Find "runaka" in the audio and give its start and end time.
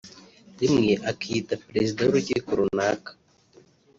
2.59-3.11